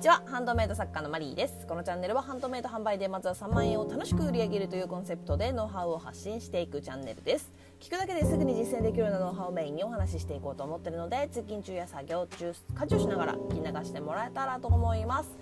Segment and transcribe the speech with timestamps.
[0.00, 0.22] ちは。
[0.24, 1.66] ハンドメイド作家のマリーです。
[1.66, 7.52] このチャンネルはハンドメイド販売でまずは3万円を楽しく売り上げるというコンセプトでノウハウを発信していくチャンネルです。
[7.80, 15.36] 聞くだけですぐに実践できるようなノウハウをメインにお話ししていこうと思ってるので通勤中や作業中家事をしながら聞き流してもらえたらと思います。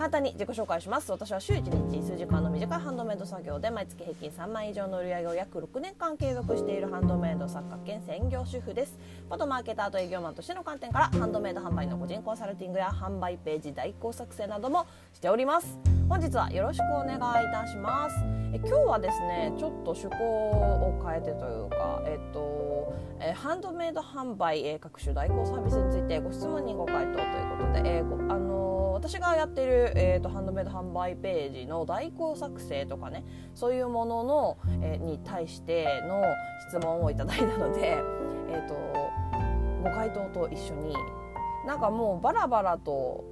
[0.00, 1.12] 簡単に自己紹介します。
[1.12, 8.98] 私は週1日数時間の短いハンドメイド作業で毎月平均3万以上の売り上げを約6年間継続しているハンドメイド作家兼専業主婦です。
[9.28, 15.78] 元マーケターと営業マンとしての観点からハンドメイド販売の個人コンサルティングや販売ページ代行作成などもしております。
[16.08, 18.16] 本日はよろしくお願いいたします。
[18.54, 27.24] え今日はですねちょっと趣向を変えてというかえっとえハンドメイド販売、え各種代行サービスについてご質問にご回答という
[27.58, 28.49] ことで、えー、あの
[29.00, 36.22] 私がやってる、えーと、ハンドメイド販売ページの代行作成とかねそういうものの、えー、に対しての
[36.68, 37.96] 質問をいただいたので、
[38.52, 38.74] えーと、
[39.82, 40.94] ご回答と一緒に
[41.66, 43.24] なんかもうバラバラと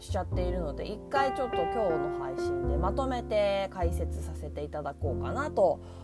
[0.00, 6.01] しちゃっているので一回ちょっと今日の配信でまとめて解説させていただこうかなと思います。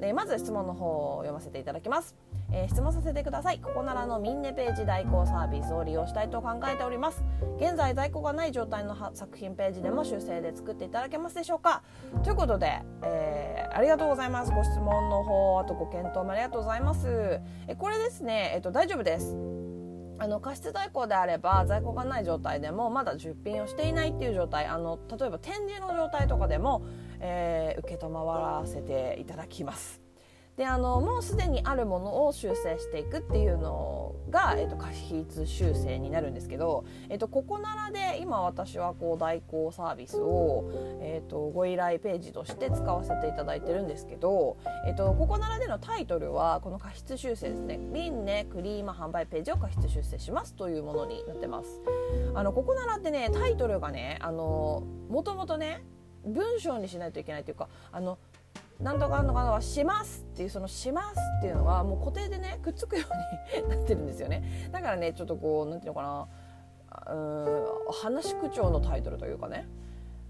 [0.00, 2.16] でまず質問の方を読ませていただきます。
[2.52, 3.60] えー、質問させてください。
[3.60, 7.22] ここならのミンネページ代行サービスを利用したいと考えております。
[7.58, 11.82] 現在在庫がない状態の作品ページでも修正で作っていただけますでしょうか。
[12.24, 14.52] ということで、えー、ありがとうございます。
[14.52, 17.40] ご質問の方あとご検討もありがとうございます。
[17.68, 19.36] えこれですね、えっと、大丈夫です。
[20.18, 26.82] あの過失在庫であれば在庫がない状態でもまだ出品をしていないっていう状態あの例えば展示の状態とかでも、
[27.20, 30.00] えー、承らせていただきます
[30.60, 51.80] であのもうすでにあるものを修正していくっていうのが、えーと、過失修正になるんですけど、えーと、ここならで今私はこう代行サービスを、えーと、ご依頼ページとして使わせていただいてるんですけど、えー、とここならでのタイトルはこの過失修正ですね「リンネクリーマ販売ページを過失修正します」というものになってます。
[52.34, 55.82] あのここならってねタイトルがねあのもともとね
[56.24, 58.18] 文章にしないといけないというかあの
[58.80, 63.04] なんとかなんとかはしますっていうそのしますっていうのはもう固定でねくっつくよ
[63.58, 64.68] うになってるんですよね。
[64.72, 67.66] だからねちょっとこうなんていうのかなうん
[68.02, 69.66] 話口調のタイトルというかね。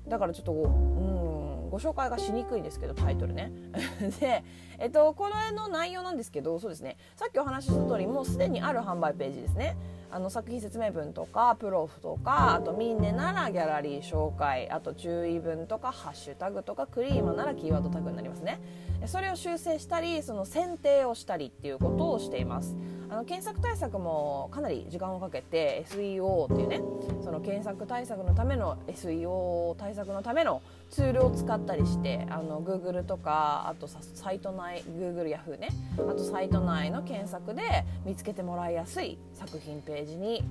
[0.08, 1.49] だからちょっとこううん。
[1.70, 3.52] ご紹介がしにくいんですけどタイトルね。
[4.20, 4.44] で
[4.78, 6.96] えっとこれの内容なんですけどそうですね。
[7.16, 9.76] さっきお話しした通りもうすでにある販売ページですね。
[10.12, 18.60] あの作品説明文とかプロフとかあとミンネならギャラリー紹介あと注意文とかハッシュタグとかクリーマならキーワードタグになりますね。
[19.06, 22.76] それを修正したりその選定をしたりっていうことをしています。
[23.10, 26.80] あの検索対策もかなり時間をかけて SEO っていうね
[27.22, 40.44] その検索対策のための SEO 対策のためのツールを使ったりしてあの Google とかあとサイト内 Google ヤフーねあとサイト内の検索で見つけてもらいやすい作品ページに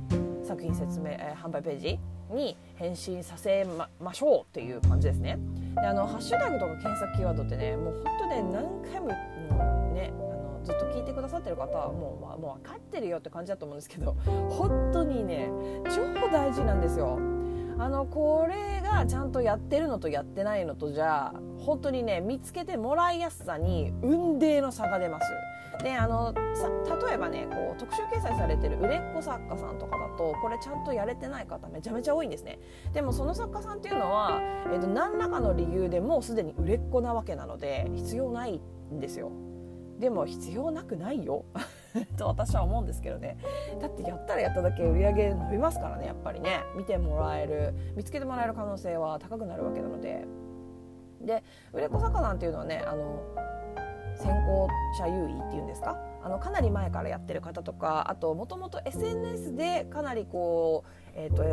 [0.43, 1.99] 作品説明、えー、販売ページ
[2.31, 3.65] に返信させ
[4.01, 5.39] ましょうっていう感じですね。
[5.75, 10.11] であのハッシュタグとか検索キーワードってねもう本当ね何回ももね
[10.69, 14.15] ずっと聞いてくださってる方はもう,、まあ、もう分かってるよって感じだと思うんですけど
[14.49, 15.49] 本当にね
[15.95, 17.19] 超大事なんですよ。
[17.79, 25.27] あのこれがちゃんとやってるのとやってないのとじゃ本当にね見つけてもらいやすさに雲泥の差が出ます。
[25.81, 32.59] であの例えばねこう特集掲載されてる売れっ子作家さんとかだとこれちゃんとやれてない方めちゃめちゃ多いんですね
[32.91, 34.41] でもその作家さんっていうのは、
[34.73, 38.59] えーと、何らかの理由でもうすでに売れっ子なわけなので必要ない
[38.93, 39.31] んですよ
[39.99, 41.45] でも必要なくないよ。
[42.17, 43.37] と私は思うんですけどね。
[43.81, 46.61] だってやったらやっただけ売り上げ伸びますからねやっぱりね。
[46.75, 50.25] 見てもらえる見つけてもらえる可能性は高くなるわけなので。
[51.21, 51.43] で
[51.73, 53.23] 売れっ子作家なんていうのはねあの
[54.15, 55.97] 先行者優位っていうんですか？
[56.21, 61.43] あのかなり前からやってる方とかあともともと SNS でかなりこう、えーと、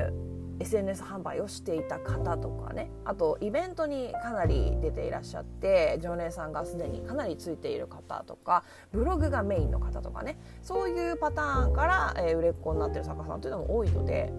[0.59, 14.32] SNS 販売をしていた方とかねあとイベントにかなり出ていらっしゃって常連さんがすでにかなりついている方とかブログがメインの方とかねそういうパターンから、えー、売れっ子になってる作家さんというのも多いので。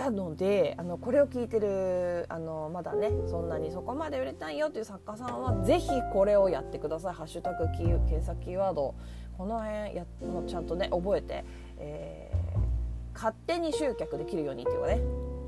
[0.00, 8.94] なのであのこれを聞いてるあのまだねそんなにそこまで売れたいよっていう作家さんは是非これをやってください「ハッシュタグ検索キーワード」
[9.36, 11.44] この辺やもうちゃんとね覚えて、
[11.76, 15.02] えー、勝手に集客できるようにっていうかね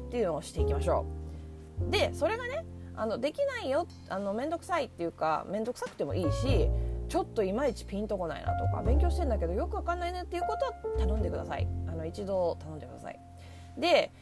[0.08, 1.06] っていうのをしていきましょ
[1.88, 1.90] う。
[1.90, 6.68] でそれがねあのできないよあの面倒くさいっていうか面倒くさくてもいいし
[7.08, 11.66] ちょっといまいちピンとこないなとか勉強してんだけどよくわかんないねっていうことは頼んでください。
[11.88, 13.18] あの一度頼んでください。
[13.78, 14.12] で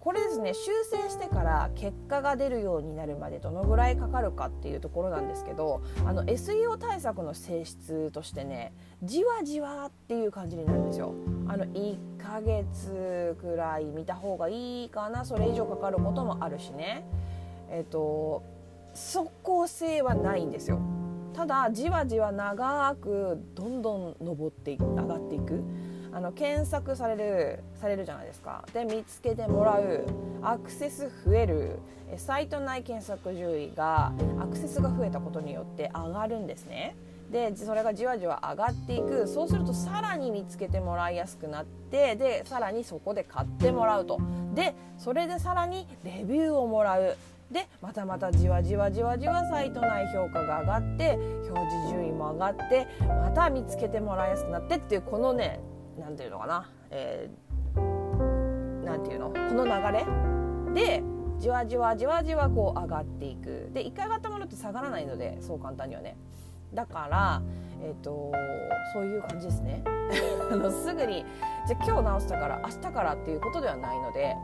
[0.00, 11.14] これですね修正してから結果が出るようになるまでどのぐらいかかるかっていうところなんですけどあの SEO 対策の性質としてねじわじわっていう感じになるんですよ。
[11.46, 17.04] あの1ヶ月くらい見た方がいいかなそれ以上かかることもあるしね。
[17.68, 18.42] えっ、と
[18.94, 20.80] 即効性はないんですよ。
[21.34, 25.62] ただじわじわ長くどんどん上って上がっていく。
[26.12, 28.64] あの検索されるされるじゃないですか。
[28.72, 30.06] で見つけてもらう。
[30.42, 31.78] アクセス増える。
[32.16, 36.96] サイト内検索順位がアクセスが増えたことによって上がるんですね。
[37.30, 39.28] でそれがじわじわ上がっていく。
[39.28, 44.18] そうするとさらに見つけてもらいやすくなってでさらにそこで買ってもらうと。
[44.54, 47.16] でそれでさらにレビューをもらう。
[47.52, 51.16] でまたまたじわじわじわじわサイト内評価が上がって
[51.48, 55.58] 表示順位も上がってまた見つけてもらいやすくなってっていうこのね
[56.10, 59.30] 何て言うのかな、えー、なんていうの？
[59.30, 60.04] この流れ
[60.74, 61.02] で
[61.38, 63.70] じわじわじわじわこう上がっていく。
[63.72, 66.16] で一回上がったものって下がらないのでそう簡単にはね。
[66.74, 67.42] だから、
[67.82, 68.32] えーと、
[68.92, 69.84] そういう感じですね。
[70.50, 71.24] あのすぐに
[71.66, 74.36] じゃ今日直したから明日からっていうことではないので。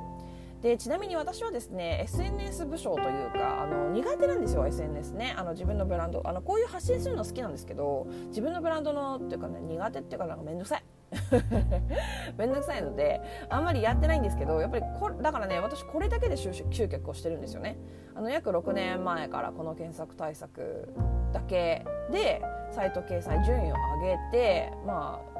[0.63, 5.35] でちなみに私はですね SNS 部署というかあの苦手なんですよ SNS ね。
[5.37, 6.23] あの自分のブランド。
[6.25, 10.85] あのこういう発信するの好きなんですけど自分のブランドのっていうかね苦手っていうかなんか面倒くさい。
[12.37, 16.53] めんどくさいのであんまりやってないんですけどやっぱりこだからね私これだけで集
[16.89, 17.77] 客をしてるんですよね。
[18.15, 20.89] あの約6年前からこの検索対策
[21.33, 25.36] だけでサイト掲載順位を上げてまあ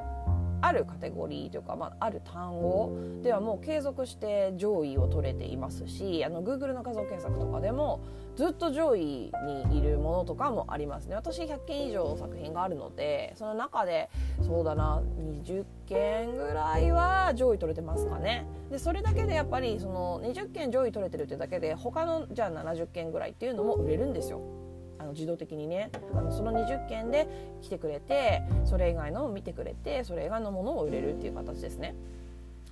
[0.61, 8.01] あるカテゴリーというか、まあ、ある単語ではもう継続して上位を取れていますしあの Google の画像検索とかでも
[8.35, 9.31] ずっと上位
[9.69, 11.15] にいるものとかもありますね。
[11.15, 14.09] 私100件以上作品があるのでその中で
[14.41, 15.01] そうだな
[15.43, 18.45] 20件ぐらいは上位取れてますかね。
[18.69, 24.66] でそれだけでやっぱりその20件上位取れてるってだけで他のじゃあ70件ぐらいっていうのも売れるんですよ。
[24.99, 27.27] あの自動的にねあのその20件で
[27.61, 31.95] 来てくれてそれ以外のを見てくれてそれ以外のものを売れるっていう形ですね。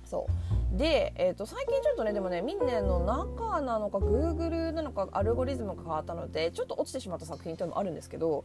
[0.04, 0.28] そ
[0.74, 8.44] うで、えーと、最近ちょっとねでもねミンネの中なのか Google なのかアルゴリズムが変わったのでちょっと落ちてしまった作品っていうのもあるんですけど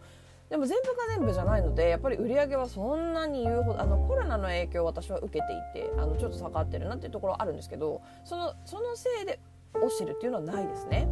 [0.49, 9.39] でも全部が全部じゃないのでやっぱり売り上げはそんなに言うほどあのコロナの影響を私は受けていてあのちょっと下がってるなっていうところはあるんですけどそのそのせいで
[9.73, 11.07] 落ちてるっていうのはないですね。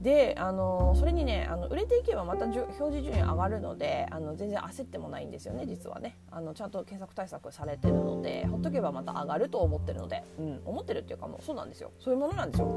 [0.00, 6.16] であのそれにねあの売れていけばまた表示順位上がるのであの全然焦ってもないんですよね実はね。
[6.30, 11.90] あのちゃんと検索対策されてるのでほっとけばまた上がると思ってるので、うん、思ってるっていうかもうそうなんですよ。
[11.98, 12.68] そういうものなんですよ。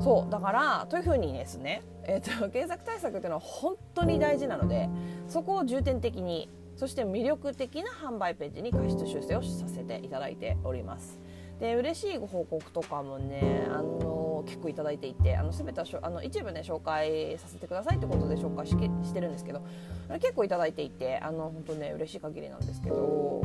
[0.00, 4.88] そうだからというふうにですね、えーと、と検索対策っていうのは本当に大事なので
[5.28, 11.20] そこを重点的にそして魅力的な販売ページに過失修正をさせていただいております。
[11.60, 19.62] で嬉しいご報告とかもねあの結構いただいていてあの全てはあの一部ね紹介させてくださいってことで紹介ししてるんですけど
[20.20, 23.42] 結構いただいていてあの本当ね嬉しい限りなんですけど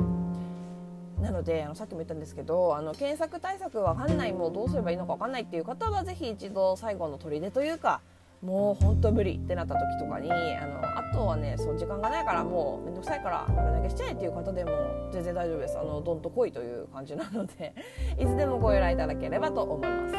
[1.22, 8.02] なのであのさっきも言ったんですけどあの検索対策わかんないもうどうすればいいのかわかんないっていう方はぜひ一度最後の砦というか
[8.42, 14.72] もう本当無理ってなった時とかにあのあとはねそう時間がないからもう面倒くさいからこれだけしちゃえっていう方でも
[15.12, 15.78] 全然大丈夫です。
[15.78, 17.76] あのどんと来いという感じなので
[18.18, 20.16] いつでもご依頼いただければと思います。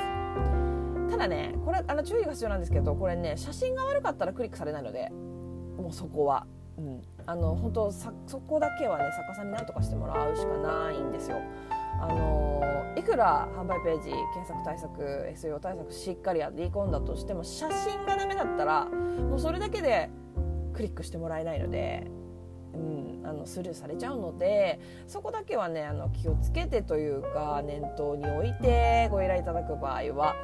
[1.10, 5.10] ただねこれあの注意が必要なんですけどこれね写真が悪かったらクリックされないので
[5.78, 6.46] もうそこは。
[6.78, 8.10] うん、あの本当そ
[8.48, 11.38] こだけはね作家さんに何とかしてもらうしかないんですよ。
[12.00, 15.02] あのいくら販売ページ検索対策
[15.34, 20.10] SEO 対策しっかりやり込んだとしても写真がダメだったらもうそれだけで
[20.72, 22.06] クリックしてもらえないので、
[22.74, 30.34] うん、あのスルーされちゃうのでそこだけはねあの気をつけてというか念頭に置いてご依頼いただく場合は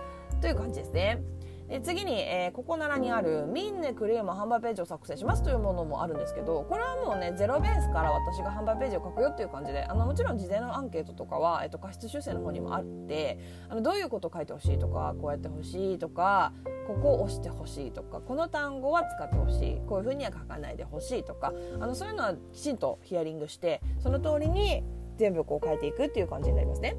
[0.41, 1.23] という感じですね。
[1.69, 16.53] で次に、えー、ここならにあるミンネクリーム販売ページを作成しますというものもあるんですけどこれはもうねゼロベースから私が販売ページを書くよっていう感じであのもちろん事前のアンケートとかは、えーと、過失修正の方にもあってあのどういうことを書いてほしいとかこうやってほしいとか
[16.87, 24.85] ここを押してほしいとかこの単語は使ってほしいこういうふうには書かないでほしいとかあのそういうのはきちんとヒアリングしてその通りに
[25.19, 26.95] 全部こう変えていくっていう感じになりますね。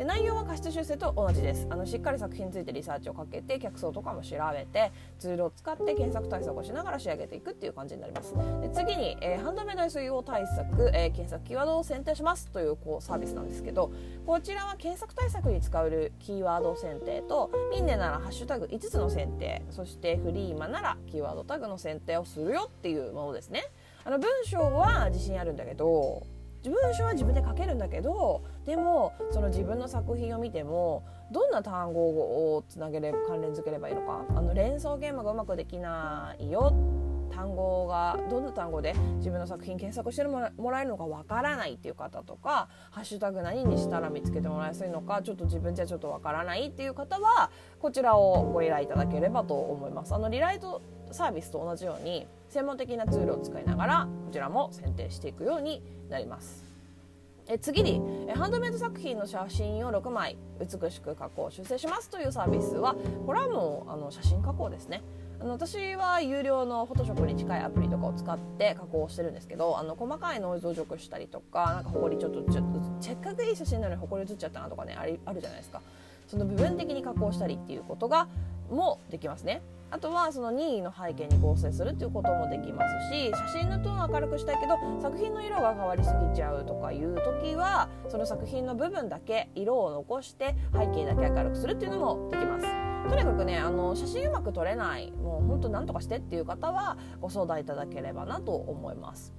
[0.00, 1.66] で内容は過失修正と同じです。
[1.68, 8.34] あのしっかり作品についてリサーチをかけて客層とかも調べてツールを使って検索対策をしながら仕上げていくっていう感じになります。
[8.62, 13.92] で次に、えー、ハンドメイド SEO 対策、えー、検索キーワードを選定しますというこうサービスなんですけど
[14.24, 23.64] こちらは検索対策に使うキーワード選定とミンネならハッシュタグ5つの選定そしてフリーマならキーワードタグの選定をするよっていうものですね。
[24.02, 26.22] あの文章は自信あるんだけど
[26.68, 34.24] 文章は自分で書けるんだけどでもその自分の作品を見てもどんな単語をつなげれ関連づければいいのか？
[34.28, 36.74] あの連想ゲームがうまくできないよ
[37.32, 40.40] 単語がどんな単語で自分の作品検索しても
[40.70, 50.12] らえるのかわからないっていう方とか「ハッシュタグ何にしたら見つけてもらいやすいのかちょっと自分じゃちょっとわからない」っていう方はこちらをご依頼いただければと思います。
[50.12, 56.64] あのリライトサービスと同じように専門的なツールを使いながらこちらも選定していくようになります。
[57.48, 62.94] え次にえハンドメイド作品の写真を6枚美しく加工修正しますというサービスは
[63.26, 65.02] これはもうあの写真加工ですね。
[65.40, 75.80] あの私は有料のフォトショップに近いアプリとかを使って加工してるんですけどあの細かいノイズを除去したりとかなんかほこりちょっとちょっとせっかくいい写真なのにほこり映っちゃったなとかねありあるじゃないですか。
[76.28, 78.28] その部分的に加工したりっていうことが
[78.70, 79.62] もできますね。
[79.90, 92.66] あとはその任意の背景に合成するっていうこともできますし写真のトーンを明るくしたいけど作品の色が変わりすぎちゃうとかいう時はその作品の部分だけ色を残して背景だけ明るくするっていうのもできます。
[93.08, 99.32] とにかくねあの写真うまく撮れないもうほんと何とかしてっていう方はご相談いただければなと思います。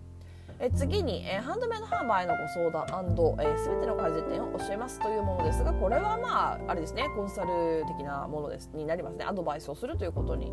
[0.64, 2.86] え次に、えハンドメイド販売のご相談
[3.40, 9.26] えー、ての改善点を教えますというものですがこれはまああれですねコンサル的なものですになりますね。
[9.26, 10.52] アドバイスをするということに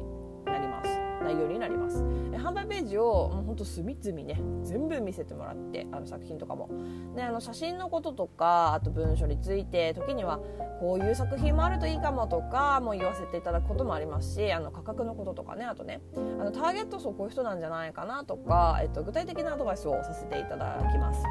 [1.29, 2.03] 内容になります。
[2.39, 6.71] 販売ページをもうほんと隅々ね全部見せてもらってあの作品とかも。
[7.15, 10.41] であの写真のこととかあと文書について時には
[10.81, 21.23] こういう作品もあるといいかもとかも言わせていただくこともありますしあの価格のこととかねあとねあのターゲット層こういう人なんじゃないかなとか、えっと、具体的なアドバイスをさせていただきます。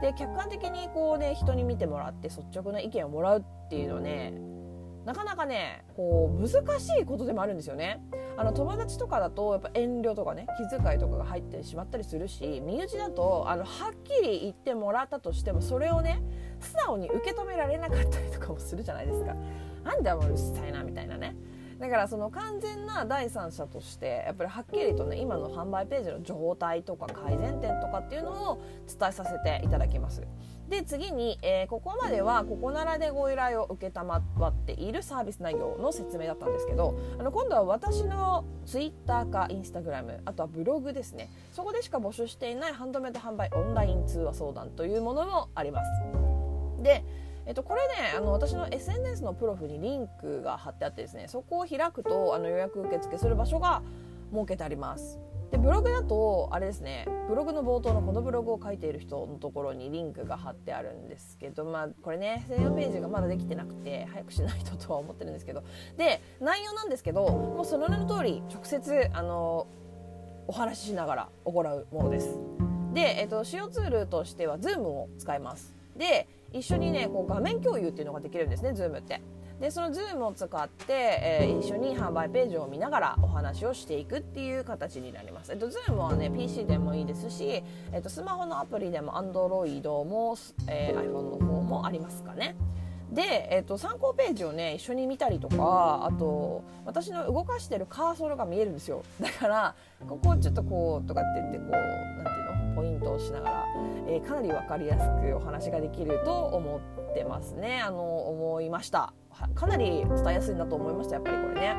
[0.00, 4.53] で客観的にこうね人に見てもらって率直な意見をもらうっていうのね
[5.04, 8.02] なかなかねこう難しいことでもあるんですよね
[8.36, 16.22] あの友達とかだとやっぱ遠慮とかね気遣いとかが入ってしまったりするし身内だとあのはっきり言ってもらったとしてもそれをね
[16.60, 19.34] 素直に受け止められなかったりとかもするじゃないですか。
[19.84, 21.36] なんだようるさいなみたいなね。
[21.78, 30.22] だからその完全な第三者としてやっぱりはっきりとね今の販売ページの状態とか改善点とかっていうのを伝えさせていただきます。
[30.68, 45.90] で次に、えー、ここまではここならでご依頼を承っているサービス内容の説明だったんですけどあの今度は私の Twitter か Instagram あとはブログですねそこでしか募集していないハンドメイド販売オンライン通話相談というものもあります。
[46.82, 47.04] で
[47.46, 53.82] えっと、これねあの私の SNS のプロフにリンクが貼ってあってですねそこを開くとあの予約受付する場所が
[54.32, 55.18] 設けてあります。
[55.50, 65.62] でブログだとあれですねブログの冒頭のこのブログを書いている人のところにリンクが貼ってあるんですけどまあこれね専用ページがまだできてなくて早くしないととは思ってるんですけど
[65.96, 69.68] で内容なんですけどもうその名の通り直接あの
[70.48, 72.36] お話ししながら行うものです。
[72.92, 75.74] で、えっと、使用ツールとしては Zoom を使います。
[75.96, 79.20] で一緒にねこう画面共有っていうのができるんですね Zoom って
[79.60, 85.52] でその Zoom を使って、えー、一緒に販売ページを見ながらお話をしていくっていう形になります。
[85.52, 90.36] えっと、Zoom はね PC でもいいですし、えっと、スマホのアプリでも Android も、
[90.68, 92.56] えー、iPhone の方もありますかね。
[93.12, 99.74] で、えーと、参考ページをね一緒に見たりとかあと私の動かしてるカーソルが見えるんですよだから
[100.08, 102.43] ここをちょっとこうとかって言ってこうなんていうの？
[102.74, 103.66] ポイントをしながら、
[104.08, 109.12] えー、かなり分かりやすくお話ができると思ってますねあの思いました
[109.54, 111.74] かなり伝えやすいなと思いましたやっぱりこれね。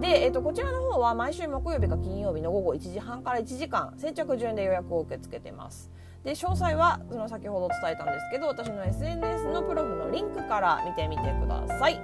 [0.00, 5.90] で、えー、とこちらの方は毎週木曜日か金曜日の午後1時半から1時間先着順で予約を受け付けてます。
[6.24, 12.00] で詳細はその先ほど伝えたんですけど私の SNS のプロフのリンクから見てみてください。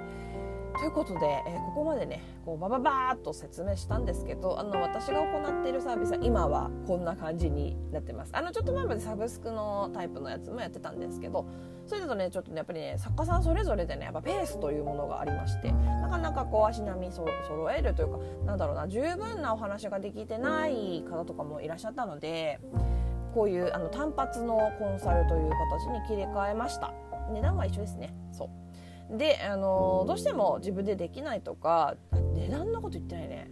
[0.78, 8.30] ということで、えー、ここまでねこうバババーっと説明したんですけどあの私が行っているサービスは今はこんな感じになってます。
[8.34, 11.46] あのちょっと前までサブスクのタイプのやつもやってたんですけど
[11.86, 22.60] それだとねちょっとねやっぱりね作家さんそれぞれでねやっぱペースというものがありましてなかなかこう足並みそ揃えるというかなんだろうな十分なお話ができてない方とかもいらっしゃったので
[23.34, 26.92] こういうあの単発のコンサルという形に切り替えました。
[27.30, 28.14] 値段は一緒ですね。
[28.32, 28.65] そう。
[29.10, 31.96] で、あのどうしても自分でできないとか
[32.34, 33.50] 値段のこと言ってないね。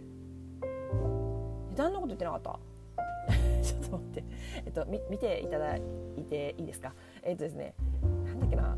[1.71, 2.59] 値段のこと言ってなかった？
[3.63, 4.23] ちょっと待って、
[4.65, 5.81] えっと、み見ていただい
[6.29, 6.93] ていいですか？
[7.23, 7.73] えっとですね
[8.25, 8.77] なんだっけな？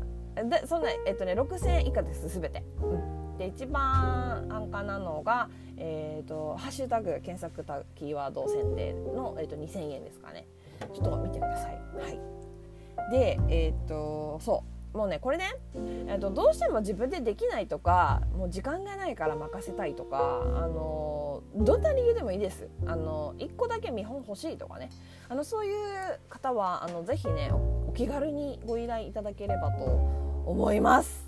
[0.60, 2.86] でそんなえっとね6000円以下ですすべて、う
[3.34, 10.46] ん、で一番安価なのが、えーと、ハッシュタグ検索たキーワード選定の、えーと、と2000円ですかね。
[10.94, 11.80] ちょっと見てください。
[11.96, 13.10] はい。
[13.10, 14.77] でえっ、とそう。
[14.98, 15.44] もうねこれね、
[16.08, 24.90] えーと、どうしても自分でできないとかもう時間がないから任せたいとか、あのどんな理由でもいいです、あの1個だけ見本欲しいとかね。
[25.28, 29.84] あのそういう方はあのぜひねお気軽にご依頼いただければと
[30.46, 31.27] 思います。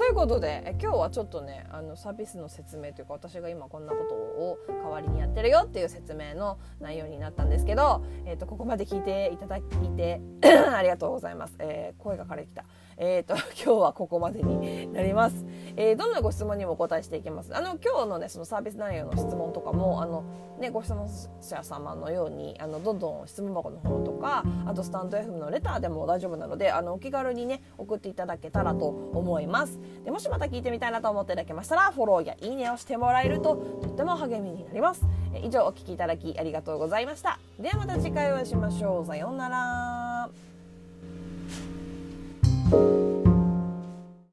[0.00, 10.22] ということでえ今日はちょっとねあのサービスの説明というか私が今こんなことを代わりにやってるよっていう説明の内容になったんですけど、えーと、ここまで聞いていただいて
[10.74, 12.64] ありがとうございます、えー、声が枯れてきた。
[12.96, 15.44] えーと、 今日はここまでになります、
[15.76, 17.56] えー、どんなご質問にもお答えしていきます。
[17.56, 20.24] あの今日のねそのサービス内容の質問とかもあの、
[20.58, 21.08] ね、ご質問
[21.40, 29.78] 者様のようにあのどんどん質問箱の方とかあとスタンド FM のレターでも大丈夫なのであのお気軽にね送っていただけたらと思います。
[30.04, 35.04] でもしまた聞いてみたいなと思っていただけましたらフォローやいいねをしてもらえるととっても励みになります。
[35.42, 37.38] 以上お聴きいただきありがとうございました。
[37.58, 39.06] ではまた次回お会いしましょう。
[39.06, 40.30] さようなら。